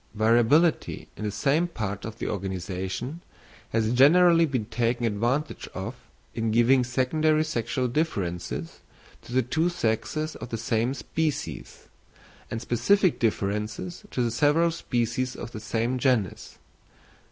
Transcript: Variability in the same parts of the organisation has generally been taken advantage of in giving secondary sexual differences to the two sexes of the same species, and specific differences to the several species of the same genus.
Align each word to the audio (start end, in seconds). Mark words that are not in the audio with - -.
Variability 0.15 1.09
in 1.15 1.25
the 1.25 1.29
same 1.29 1.67
parts 1.67 2.07
of 2.07 2.17
the 2.17 2.27
organisation 2.27 3.21
has 3.69 3.93
generally 3.93 4.47
been 4.47 4.65
taken 4.65 5.05
advantage 5.05 5.67
of 5.75 5.93
in 6.33 6.49
giving 6.49 6.83
secondary 6.83 7.43
sexual 7.43 7.87
differences 7.87 8.79
to 9.21 9.31
the 9.31 9.43
two 9.43 9.69
sexes 9.69 10.35
of 10.37 10.49
the 10.49 10.57
same 10.57 10.95
species, 10.95 11.87
and 12.49 12.59
specific 12.63 13.19
differences 13.19 14.03
to 14.09 14.23
the 14.23 14.31
several 14.31 14.71
species 14.71 15.35
of 15.35 15.51
the 15.51 15.59
same 15.59 15.99
genus. 15.99 16.57